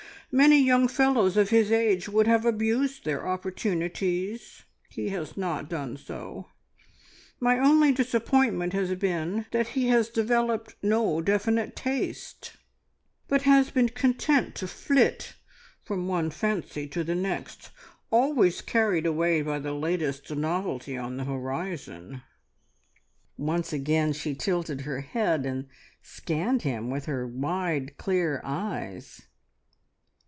Many 0.33 0.63
young 0.63 0.87
fellows 0.87 1.35
of 1.35 1.49
his 1.49 1.73
age 1.73 2.07
would 2.07 2.25
have 2.25 2.45
abused 2.45 3.03
their 3.03 3.27
opportunities. 3.27 4.63
He 4.87 5.09
has 5.09 5.35
not 5.35 5.67
done 5.69 5.97
so. 5.97 6.47
My 7.41 7.59
only 7.59 7.91
disappointment 7.91 8.71
has 8.71 8.95
been 8.95 9.45
that 9.51 9.67
he 9.75 9.89
has 9.89 10.07
developed 10.07 10.75
no 10.81 11.19
definite 11.19 11.75
taste, 11.75 12.53
but 13.27 13.41
has 13.41 13.71
been 13.71 13.89
content 13.89 14.55
to 14.55 14.69
flit 14.69 15.35
from 15.83 16.07
one 16.07 16.29
fancy 16.29 16.87
to 16.87 17.03
the 17.03 17.13
next, 17.13 17.71
always 18.09 18.61
carried 18.61 19.05
away 19.05 19.41
by 19.41 19.59
the 19.59 19.73
latest 19.73 20.33
novelty 20.33 20.95
on 20.95 21.17
the 21.17 21.25
horizon." 21.25 22.21
Once 23.35 23.73
again 23.73 24.13
she 24.13 24.33
tilted 24.33 24.79
her 24.87 25.01
head 25.01 25.45
and 25.45 25.67
scanned 26.01 26.61
him 26.61 26.89
with 26.89 27.03
her 27.03 27.27
wide, 27.27 27.97
clear 27.97 28.39
eyes. 28.45 29.23